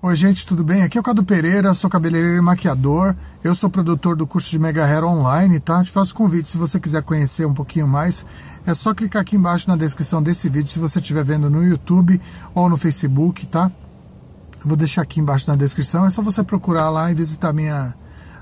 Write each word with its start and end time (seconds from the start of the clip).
Oi, 0.00 0.14
gente, 0.14 0.46
tudo 0.46 0.62
bem? 0.62 0.82
Aqui 0.82 0.96
é 0.96 1.00
o 1.00 1.02
Cadu 1.02 1.24
Pereira, 1.24 1.74
sou 1.74 1.90
cabeleireiro 1.90 2.38
e 2.38 2.40
maquiador. 2.40 3.16
Eu 3.42 3.52
sou 3.52 3.68
produtor 3.68 4.14
do 4.14 4.28
curso 4.28 4.48
de 4.48 4.56
Mega 4.56 4.84
Hair 4.84 5.02
Online, 5.02 5.58
tá? 5.58 5.82
Te 5.82 5.90
faço 5.90 6.14
convite, 6.14 6.48
se 6.48 6.56
você 6.56 6.78
quiser 6.78 7.02
conhecer 7.02 7.44
um 7.44 7.52
pouquinho 7.52 7.88
mais, 7.88 8.24
é 8.64 8.72
só 8.74 8.94
clicar 8.94 9.22
aqui 9.22 9.34
embaixo 9.34 9.68
na 9.68 9.74
descrição 9.74 10.22
desse 10.22 10.48
vídeo, 10.48 10.70
se 10.70 10.78
você 10.78 11.00
estiver 11.00 11.24
vendo 11.24 11.50
no 11.50 11.64
YouTube 11.64 12.20
ou 12.54 12.68
no 12.68 12.76
Facebook, 12.76 13.44
tá? 13.46 13.72
Vou 14.64 14.76
deixar 14.76 15.02
aqui 15.02 15.18
embaixo 15.18 15.50
na 15.50 15.56
descrição, 15.56 16.06
é 16.06 16.10
só 16.10 16.22
você 16.22 16.44
procurar 16.44 16.90
lá 16.90 17.10
e 17.10 17.14
visitar 17.16 17.52
minha, 17.52 17.92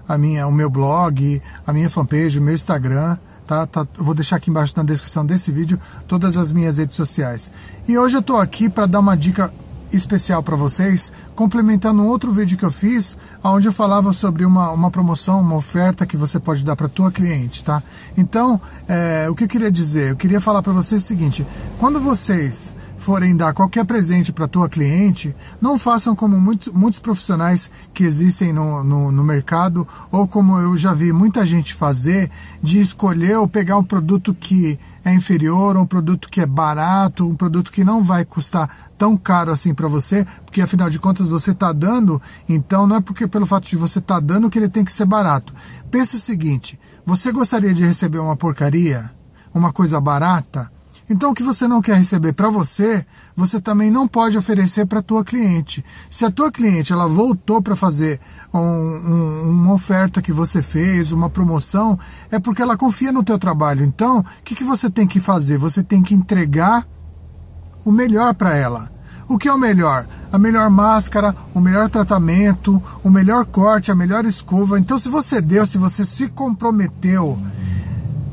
a 0.06 0.18
minha, 0.18 0.46
o 0.46 0.52
meu 0.52 0.68
blog, 0.68 1.40
a 1.66 1.72
minha 1.72 1.88
fanpage, 1.88 2.38
o 2.38 2.42
meu 2.42 2.54
Instagram, 2.54 3.16
tá? 3.46 3.66
tá 3.66 3.86
vou 3.96 4.14
deixar 4.14 4.36
aqui 4.36 4.50
embaixo 4.50 4.74
na 4.76 4.82
descrição 4.82 5.24
desse 5.24 5.50
vídeo 5.50 5.80
todas 6.06 6.36
as 6.36 6.52
minhas 6.52 6.76
redes 6.76 6.96
sociais. 6.96 7.50
E 7.88 7.96
hoje 7.96 8.14
eu 8.14 8.22
tô 8.22 8.36
aqui 8.36 8.68
para 8.68 8.84
dar 8.84 9.00
uma 9.00 9.16
dica 9.16 9.50
especial 9.92 10.42
para 10.42 10.56
vocês, 10.56 11.12
complementando 11.34 12.02
um 12.02 12.06
outro 12.06 12.32
vídeo 12.32 12.58
que 12.58 12.64
eu 12.64 12.70
fiz, 12.70 13.16
onde 13.42 13.68
eu 13.68 13.72
falava 13.72 14.12
sobre 14.12 14.44
uma, 14.44 14.70
uma 14.72 14.90
promoção, 14.90 15.40
uma 15.40 15.56
oferta 15.56 16.06
que 16.06 16.16
você 16.16 16.38
pode 16.38 16.64
dar 16.64 16.76
para 16.76 16.88
tua 16.88 17.10
cliente, 17.10 17.62
tá? 17.62 17.82
Então, 18.16 18.60
é, 18.88 19.26
o 19.30 19.34
que 19.34 19.44
eu 19.44 19.48
queria 19.48 19.70
dizer? 19.70 20.10
Eu 20.10 20.16
queria 20.16 20.40
falar 20.40 20.62
para 20.62 20.72
vocês 20.72 21.04
o 21.04 21.06
seguinte: 21.06 21.46
quando 21.78 22.00
vocês 22.00 22.74
forem 23.06 23.36
dar 23.36 23.54
qualquer 23.54 23.84
presente 23.84 24.32
para 24.32 24.48
tua 24.48 24.68
cliente, 24.68 25.32
não 25.60 25.78
façam 25.78 26.16
como 26.16 26.40
muitos, 26.40 26.72
muitos 26.72 26.98
profissionais 26.98 27.70
que 27.94 28.02
existem 28.02 28.52
no, 28.52 28.82
no, 28.82 29.12
no, 29.12 29.22
mercado, 29.22 29.86
ou 30.10 30.26
como 30.26 30.58
eu 30.58 30.76
já 30.76 30.92
vi 30.92 31.12
muita 31.12 31.46
gente 31.46 31.72
fazer, 31.72 32.28
de 32.60 32.80
escolher 32.80 33.38
ou 33.38 33.46
pegar 33.46 33.78
um 33.78 33.84
produto 33.84 34.34
que 34.34 34.76
é 35.04 35.14
inferior, 35.14 35.76
um 35.76 35.86
produto 35.86 36.28
que 36.28 36.40
é 36.40 36.46
barato, 36.46 37.28
um 37.28 37.36
produto 37.36 37.70
que 37.70 37.84
não 37.84 38.02
vai 38.02 38.24
custar 38.24 38.68
tão 38.98 39.16
caro 39.16 39.52
assim 39.52 39.72
para 39.72 39.86
você, 39.86 40.26
porque 40.44 40.60
afinal 40.60 40.90
de 40.90 40.98
contas 40.98 41.28
você 41.28 41.52
está 41.52 41.72
dando, 41.72 42.20
então 42.48 42.88
não 42.88 42.96
é 42.96 43.00
porque 43.00 43.28
pelo 43.28 43.46
fato 43.46 43.68
de 43.68 43.76
você 43.76 44.00
estar 44.00 44.16
tá 44.16 44.20
dando 44.20 44.50
que 44.50 44.58
ele 44.58 44.68
tem 44.68 44.84
que 44.84 44.92
ser 44.92 45.06
barato. 45.06 45.54
Pense 45.92 46.16
o 46.16 46.18
seguinte: 46.18 46.76
você 47.06 47.30
gostaria 47.30 47.72
de 47.72 47.84
receber 47.84 48.18
uma 48.18 48.34
porcaria, 48.34 49.12
uma 49.54 49.72
coisa 49.72 50.00
barata? 50.00 50.74
Então, 51.08 51.30
o 51.30 51.34
que 51.34 51.42
você 51.42 51.68
não 51.68 51.80
quer 51.80 51.96
receber 51.96 52.32
para 52.32 52.50
você, 52.50 53.06
você 53.36 53.60
também 53.60 53.90
não 53.90 54.08
pode 54.08 54.36
oferecer 54.36 54.86
para 54.86 54.98
a 54.98 55.02
tua 55.02 55.24
cliente. 55.24 55.84
Se 56.10 56.24
a 56.24 56.30
tua 56.30 56.50
cliente 56.50 56.92
ela 56.92 57.06
voltou 57.06 57.62
para 57.62 57.76
fazer 57.76 58.20
um, 58.52 58.58
um, 58.58 59.50
uma 59.50 59.72
oferta 59.74 60.20
que 60.20 60.32
você 60.32 60.60
fez, 60.60 61.12
uma 61.12 61.30
promoção, 61.30 61.96
é 62.28 62.40
porque 62.40 62.60
ela 62.60 62.76
confia 62.76 63.12
no 63.12 63.22
teu 63.22 63.38
trabalho. 63.38 63.84
Então, 63.84 64.18
o 64.18 64.24
que, 64.44 64.56
que 64.56 64.64
você 64.64 64.90
tem 64.90 65.06
que 65.06 65.20
fazer? 65.20 65.58
Você 65.58 65.80
tem 65.80 66.02
que 66.02 66.14
entregar 66.14 66.84
o 67.84 67.92
melhor 67.92 68.34
para 68.34 68.56
ela. 68.56 68.90
O 69.28 69.38
que 69.38 69.48
é 69.48 69.52
o 69.52 69.58
melhor? 69.58 70.06
A 70.32 70.38
melhor 70.38 70.68
máscara, 70.70 71.34
o 71.54 71.60
melhor 71.60 71.88
tratamento, 71.88 72.82
o 73.02 73.10
melhor 73.10 73.44
corte, 73.46 73.92
a 73.92 73.94
melhor 73.94 74.24
escova. 74.24 74.78
Então, 74.78 74.98
se 74.98 75.08
você 75.08 75.40
deu, 75.40 75.66
se 75.66 75.78
você 75.78 76.04
se 76.04 76.28
comprometeu, 76.28 77.40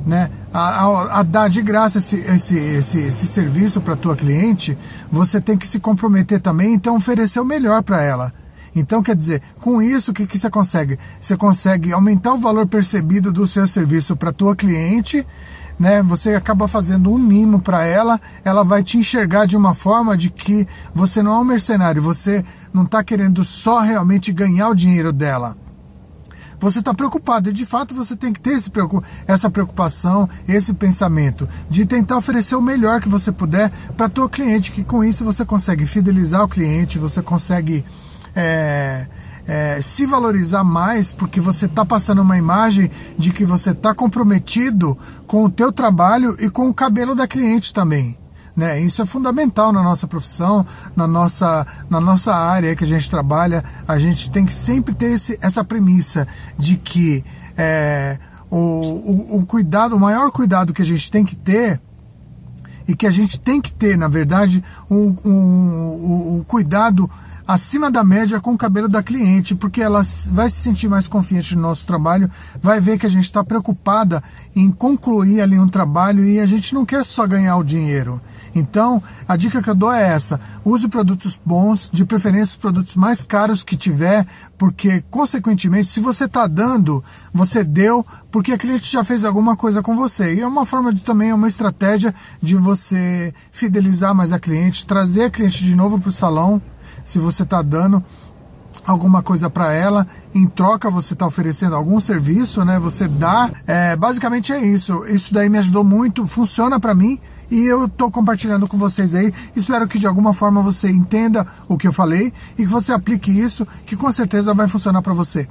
né, 0.06 0.30
a, 0.54 0.60
a, 0.60 1.20
a, 1.20 1.24
dar 1.24 1.50
de 1.50 1.62
graça 1.62 1.98
esse, 1.98 2.16
esse, 2.18 2.56
esse, 2.56 3.00
esse 3.00 3.28
serviço 3.28 3.82
para 3.82 3.96
tua 3.96 4.16
cliente, 4.16 4.78
você 5.12 5.42
tem 5.42 5.58
que 5.58 5.68
se 5.68 5.80
comprometer 5.80 6.40
também, 6.40 6.76
então 6.76 6.96
oferecer 6.96 7.40
o 7.40 7.46
melhor 7.46 7.82
para 7.82 8.04
ela. 8.04 8.32
Então, 8.76 9.04
quer 9.04 9.16
dizer, 9.16 9.42
com 9.60 9.82
isso, 9.82 10.12
o 10.12 10.14
que, 10.14 10.28
que 10.28 10.38
você 10.38 10.50
consegue? 10.50 10.98
Você 11.20 11.36
consegue 11.36 11.92
aumentar 11.92 12.34
o 12.34 12.40
valor 12.40 12.68
percebido 12.68 13.32
do 13.32 13.48
seu 13.48 13.68
serviço 13.68 14.16
para 14.16 14.32
tua 14.32 14.56
cliente, 14.56 15.26
né? 15.80 16.02
Você 16.04 16.34
acaba 16.36 16.68
fazendo 16.68 17.12
um 17.12 17.18
mimo 17.18 17.60
para 17.60 17.86
ela, 17.86 18.20
ela 18.44 18.64
vai 18.64 18.84
te 18.84 18.98
enxergar 18.98 19.46
de 19.46 19.58
uma 19.58 19.74
forma 19.74 20.16
de 20.16 20.30
que 20.30 20.68
você 20.94 21.22
não 21.22 21.36
é 21.36 21.40
um 21.40 21.44
mercenário, 21.44 22.02
você 22.02 22.44
não 22.74 22.84
está 22.84 23.04
querendo 23.04 23.44
só 23.44 23.80
realmente 23.80 24.32
ganhar 24.32 24.70
o 24.70 24.76
dinheiro 24.76 25.12
dela 25.12 25.56
você 26.64 26.80
está 26.80 26.94
preocupado. 26.94 27.50
E 27.50 27.54
de 27.54 27.66
fato 27.66 27.94
você 27.94 28.16
tem 28.16 28.32
que 28.32 28.40
ter 28.40 28.52
esse, 28.52 28.72
essa 29.28 29.50
preocupação, 29.50 30.30
esse 30.48 30.74
pensamento 30.74 31.48
de 31.70 31.86
tentar 31.86 32.18
oferecer 32.18 32.56
o 32.56 32.62
melhor 32.62 33.02
que 33.02 33.10
você 33.10 33.32
puder 33.32 33.70
para 33.98 34.10
tua 34.10 34.30
cliente, 34.30 34.72
que 34.72 34.84
com 34.84 35.04
isso 35.04 35.26
você 35.26 35.46
consegue 35.46 35.86
fidelizar 35.86 36.44
o 36.44 36.48
cliente, 36.48 36.98
você 36.98 37.22
consegue 37.22 37.84
é, 38.36 39.08
é, 39.46 39.82
se 39.82 40.06
valorizar 40.06 40.64
mais, 40.64 41.12
porque 41.12 41.42
você 41.42 41.66
está 41.66 41.86
passando 41.86 42.22
uma 42.22 42.38
imagem 42.38 42.90
de 43.18 43.32
que 43.32 43.46
você 43.46 43.72
está 43.72 43.94
comprometido 43.94 44.98
com 45.28 45.44
o 45.44 45.52
teu 45.52 45.72
trabalho 45.72 46.36
e 46.40 46.50
com 46.50 46.70
o 46.70 46.74
cabelo 46.74 47.14
da 47.14 47.28
cliente 47.28 47.74
também. 47.74 48.18
Né? 48.56 48.80
Isso 48.82 49.02
é 49.02 49.06
fundamental 49.06 49.74
na 49.74 49.82
nossa 49.82 50.08
profissão, 50.08 50.66
na 50.96 51.08
nossa, 51.08 51.66
na 51.90 52.00
nossa 52.00 52.36
área 52.36 52.76
que 52.76 52.84
a 52.84 52.88
gente 52.88 53.10
trabalha. 53.10 53.64
A 53.88 53.98
gente 53.98 54.30
tem 54.30 54.46
que 54.46 54.54
sempre 54.54 54.94
ter 54.94 55.14
esse, 55.14 55.40
essa 55.42 55.64
premissa 55.64 56.28
de 56.58 56.78
que 56.78 57.24
é, 57.58 58.20
o, 58.50 58.58
o, 58.58 59.38
o 59.40 59.46
cuidado, 59.46 59.96
o 59.96 60.00
maior 60.00 60.32
cuidado 60.32 60.74
que 60.74 60.82
a 60.82 60.86
gente 60.86 61.10
tem 61.10 61.26
que 61.26 61.36
ter 61.36 61.82
e 62.88 62.96
que 62.96 63.08
a 63.08 63.12
gente 63.12 63.40
tem 63.40 63.62
que 63.62 63.72
ter, 63.72 63.98
na 63.98 64.08
verdade, 64.08 64.64
um, 64.90 65.16
um, 65.26 66.36
um, 66.38 66.44
cuidado 66.46 67.10
acima 67.48 67.92
da 67.92 68.04
média 68.04 68.40
com 68.40 68.54
o 68.54 68.58
cabelo 68.58 68.88
da 68.88 69.04
cliente, 69.04 69.56
porque 69.56 69.82
ela 69.82 70.02
vai 70.32 70.50
se 70.50 70.62
sentir 70.62 70.88
mais 70.88 71.08
confiante 71.08 71.56
no 71.56 71.62
nosso 71.62 71.86
trabalho, 71.86 72.30
vai 72.62 72.80
ver 72.80 72.98
que 72.98 73.06
a 73.06 73.10
gente 73.10 73.26
está 73.26 73.44
preocupada 73.44 74.24
em 74.56 74.72
concluir 74.72 75.42
ali 75.42 75.60
um 75.60 75.68
trabalho 75.68 76.24
e 76.24 76.40
a 76.40 76.46
gente 76.46 76.74
não 76.74 76.86
quer 76.86 77.04
só 77.04 77.28
ganhar 77.28 77.58
o 77.58 77.64
dinheiro. 77.64 78.22
Então, 78.56 79.02
a 79.28 79.36
dica 79.36 79.62
que 79.62 79.70
eu 79.70 79.76
dou 79.76 79.92
é 79.92 80.04
essa: 80.04 80.40
use 80.64 80.88
produtos 80.88 81.40
bons, 81.44 81.90
de 81.92 82.06
preferência 82.06 82.54
os 82.54 82.58
produtos 82.58 82.96
mais 82.96 83.24
caros 83.24 83.64
que 83.64 83.76
tiver, 83.76 84.26
porque, 84.58 85.04
consequentemente, 85.10 85.90
se 85.90 86.00
você 86.00 86.26
está 86.26 86.46
dando, 86.46 87.04
você 87.34 87.64
deu 87.64 88.06
porque 88.32 88.52
a 88.52 88.58
cliente 88.58 88.92
já 88.92 89.04
fez 89.04 89.26
alguma 89.26 89.56
coisa 89.56 89.82
com 89.82 89.96
você. 89.96 90.36
E 90.36 90.42
é 90.42 90.48
uma 90.48 90.66
forma 90.66 90.94
de 90.94 91.02
também, 91.02 91.30
é 91.30 91.36
uma 91.36 91.48
estratégia 91.48 92.14
de 92.42 92.56
você 92.56 93.34
fidelizar 93.52 94.14
mais 94.14 94.32
a 94.32 94.40
cliente, 94.40 94.86
trazer 94.86 95.26
a 95.26 95.30
cliente 95.30 95.64
de 95.64 95.76
novo 95.76 96.00
para 96.00 96.10
o 96.10 96.12
salão, 96.12 96.62
se 97.06 97.20
você 97.20 97.44
está 97.44 97.62
dando 97.62 98.04
alguma 98.86 99.22
coisa 99.24 99.50
para 99.50 99.72
ela, 99.72 100.06
em 100.34 100.46
troca 100.46 100.90
você 100.90 101.14
está 101.14 101.26
oferecendo 101.26 101.76
algum 101.76 102.00
serviço, 102.00 102.64
né? 102.66 102.80
Você 102.80 103.08
dá, 103.08 103.50
é, 103.66 103.96
basicamente 103.96 104.52
é 104.52 104.60
isso. 104.60 105.06
Isso 105.06 105.34
daí 105.34 105.50
me 105.50 105.58
ajudou 105.58 105.84
muito, 105.84 106.28
funciona 106.28 106.80
para 106.80 106.94
mim 106.94 107.20
e 107.50 107.66
eu 107.66 107.86
estou 107.86 108.12
compartilhando 108.12 108.68
com 108.68 108.78
vocês 108.78 109.16
aí. 109.16 109.34
Espero 109.56 109.88
que 109.88 110.00
de 110.00 110.08
alguma 110.08 110.34
forma 110.34 110.62
você 110.62 110.90
entenda 110.90 111.48
o 111.68 111.78
que 111.78 111.88
eu 111.88 111.94
falei 111.94 112.34
e 112.58 112.64
que 112.64 112.70
você 112.70 112.92
aplique 112.92 113.32
isso, 113.32 113.68
que 113.86 113.96
com 113.96 114.12
certeza 114.12 114.54
vai 114.54 114.68
funcionar 114.68 115.02
para 115.02 115.14
você. 115.14 115.48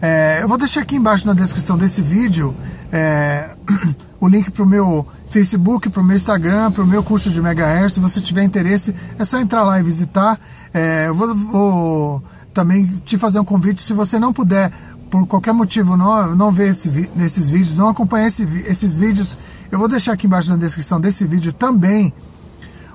É, 0.00 0.40
eu 0.42 0.48
vou 0.48 0.58
deixar 0.58 0.82
aqui 0.82 0.96
embaixo 0.96 1.26
na 1.26 1.32
descrição 1.32 1.78
desse 1.78 2.02
vídeo 2.02 2.54
é, 2.92 3.56
o 4.20 4.28
link 4.28 4.50
para 4.50 4.62
o 4.62 4.66
meu 4.66 5.06
Facebook, 5.34 5.90
para 5.90 6.00
o 6.00 6.04
meu 6.04 6.16
Instagram, 6.16 6.70
para 6.70 6.84
o 6.84 6.86
meu 6.86 7.02
curso 7.02 7.28
de 7.28 7.42
Mega 7.42 7.90
Se 7.90 7.98
você 7.98 8.20
tiver 8.20 8.44
interesse, 8.44 8.94
é 9.18 9.24
só 9.24 9.40
entrar 9.40 9.64
lá 9.64 9.80
e 9.80 9.82
visitar. 9.82 10.38
É, 10.72 11.08
eu 11.08 11.14
vou, 11.14 11.34
vou, 11.34 12.22
também 12.52 12.86
te 13.04 13.18
fazer 13.18 13.40
um 13.40 13.44
convite. 13.44 13.82
Se 13.82 13.92
você 13.92 14.16
não 14.16 14.32
puder, 14.32 14.70
por 15.10 15.26
qualquer 15.26 15.52
motivo, 15.52 15.96
não, 15.96 16.36
não 16.36 16.52
ver 16.52 16.70
esse, 16.70 17.10
esses 17.18 17.48
vídeos, 17.48 17.76
não 17.76 17.88
acompanhar 17.88 18.28
esse, 18.28 18.44
esses 18.64 18.96
vídeos, 18.96 19.36
eu 19.72 19.78
vou 19.78 19.88
deixar 19.88 20.12
aqui 20.12 20.28
embaixo 20.28 20.50
na 20.50 20.56
descrição 20.56 21.00
desse 21.00 21.26
vídeo 21.26 21.52
também 21.52 22.14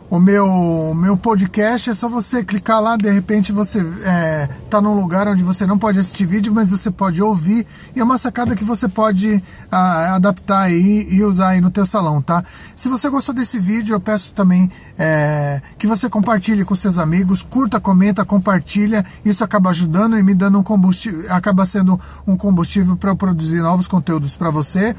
o 0.09 0.19
meu, 0.19 0.93
meu 0.95 1.15
podcast, 1.15 1.91
é 1.91 1.93
só 1.93 2.09
você 2.09 2.43
clicar 2.43 2.81
lá, 2.81 2.97
de 2.97 3.11
repente 3.11 3.51
você 3.51 3.79
é, 4.03 4.49
tá 4.69 4.81
num 4.81 4.95
lugar 4.95 5.27
onde 5.27 5.43
você 5.43 5.67
não 5.67 5.77
pode 5.77 5.99
assistir 5.99 6.25
vídeo, 6.25 6.53
mas 6.53 6.71
você 6.71 6.89
pode 6.89 7.21
ouvir, 7.21 7.65
e 7.95 7.99
é 7.99 8.03
uma 8.03 8.17
sacada 8.17 8.55
que 8.55 8.63
você 8.63 8.87
pode 8.87 9.41
a, 9.71 10.15
adaptar 10.15 10.61
aí 10.61 11.07
e 11.11 11.23
usar 11.23 11.49
aí 11.49 11.61
no 11.61 11.69
teu 11.69 11.85
salão, 11.85 12.23
tá? 12.23 12.43
Se 12.75 12.89
você 12.89 13.07
gostou 13.07 13.35
desse 13.35 13.59
vídeo, 13.59 13.93
eu 13.93 13.99
peço 13.99 14.33
também 14.33 14.71
é, 14.97 15.61
que 15.77 15.85
você 15.85 16.09
compartilhe 16.09 16.65
com 16.65 16.75
seus 16.75 16.97
amigos, 16.97 17.43
curta, 17.43 17.79
comenta, 17.79 18.25
compartilha, 18.25 19.05
isso 19.23 19.43
acaba 19.43 19.69
ajudando 19.69 20.17
e 20.17 20.23
me 20.23 20.33
dando 20.33 20.57
um 20.57 20.63
combustível, 20.63 21.31
acaba 21.31 21.67
sendo 21.67 21.99
um 22.25 22.35
combustível 22.35 22.97
para 22.97 23.11
eu 23.11 23.15
produzir 23.15 23.61
novos 23.61 23.87
conteúdos 23.87 24.35
para 24.35 24.49
você. 24.49 24.95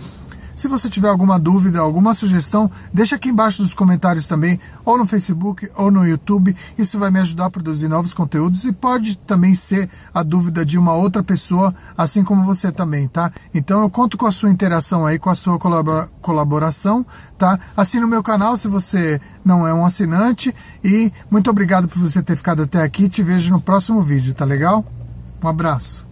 Se 0.61 0.69
você 0.69 0.91
tiver 0.91 1.09
alguma 1.09 1.39
dúvida, 1.39 1.81
alguma 1.81 2.13
sugestão, 2.13 2.71
deixa 2.93 3.17
aqui 3.17 3.31
embaixo 3.31 3.63
nos 3.63 3.73
comentários 3.73 4.27
também, 4.27 4.61
ou 4.85 4.99
no 4.99 5.07
Facebook 5.07 5.71
ou 5.75 5.91
no 5.91 6.07
YouTube. 6.07 6.55
Isso 6.77 6.99
vai 6.99 7.11
me 7.11 7.19
ajudar 7.19 7.47
a 7.47 7.51
produzir 7.51 7.89
novos 7.89 8.13
conteúdos 8.13 8.67
e 8.67 8.71
pode 8.71 9.17
também 9.17 9.55
ser 9.55 9.89
a 10.13 10.23
dúvida 10.23 10.63
de 10.63 10.77
uma 10.77 10.93
outra 10.93 11.23
pessoa, 11.23 11.75
assim 11.97 12.23
como 12.23 12.45
você 12.45 12.71
também, 12.71 13.09
tá? 13.09 13.33
Então 13.55 13.81
eu 13.81 13.89
conto 13.89 14.19
com 14.19 14.27
a 14.27 14.33
sua 14.33 14.51
interação 14.51 15.07
aí, 15.07 15.19
com 15.19 15.31
a 15.31 15.35
sua 15.35 15.59
colaboração, 16.21 17.07
tá? 17.39 17.59
Assine 17.75 18.05
o 18.05 18.09
meu 18.09 18.23
canal 18.23 18.55
se 18.59 18.69
você 18.69 19.19
não 19.43 19.67
é 19.67 19.73
um 19.73 19.87
assinante 19.87 20.55
e 20.85 21.11
muito 21.31 21.49
obrigado 21.49 21.89
por 21.89 21.99
você 21.99 22.23
ter 22.23 22.37
ficado 22.37 22.65
até 22.65 22.83
aqui. 22.83 23.09
Te 23.09 23.23
vejo 23.23 23.51
no 23.51 23.63
próximo 23.63 24.03
vídeo, 24.03 24.35
tá 24.35 24.45
legal? 24.45 24.85
Um 25.43 25.49
abraço. 25.49 26.10